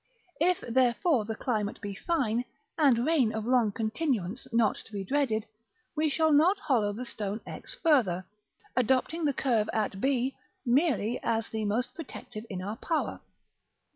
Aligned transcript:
If, 0.39 0.61
therefore, 0.61 1.25
the 1.25 1.35
climate 1.35 1.79
be 1.79 1.93
fine, 1.93 2.43
and 2.75 3.05
rain 3.05 3.31
of 3.35 3.45
long 3.45 3.71
continuance 3.71 4.47
not 4.51 4.77
to 4.77 4.91
be 4.91 5.03
dreaded, 5.03 5.45
we 5.95 6.09
shall 6.09 6.31
not 6.31 6.57
hollow 6.57 6.91
the 6.91 7.05
stone 7.05 7.39
X 7.45 7.75
further, 7.75 8.25
adopting 8.75 9.25
the 9.25 9.33
curve 9.35 9.69
at 9.73 10.01
b 10.01 10.33
merely 10.65 11.19
as 11.21 11.49
the 11.49 11.65
most 11.65 11.93
protective 11.93 12.47
in 12.49 12.63
our 12.63 12.77
power. 12.77 13.19